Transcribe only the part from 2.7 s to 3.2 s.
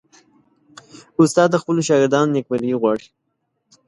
غواړي.